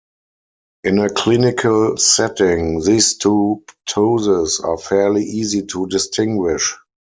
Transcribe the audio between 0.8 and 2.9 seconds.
In a clinical setting,